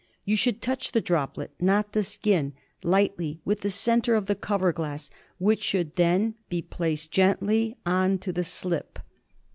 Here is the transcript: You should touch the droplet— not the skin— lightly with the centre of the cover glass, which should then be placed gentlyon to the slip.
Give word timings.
You 0.25 0.35
should 0.35 0.63
touch 0.63 0.93
the 0.93 0.99
droplet— 0.99 1.51
not 1.71 1.91
the 1.93 2.01
skin— 2.01 2.53
lightly 2.83 3.39
with 3.45 3.61
the 3.61 3.69
centre 3.69 4.15
of 4.15 4.25
the 4.25 4.33
cover 4.33 4.73
glass, 4.73 5.11
which 5.37 5.61
should 5.61 5.95
then 5.95 6.33
be 6.49 6.63
placed 6.63 7.11
gentlyon 7.11 8.17
to 8.21 8.31
the 8.33 8.43
slip. 8.43 8.97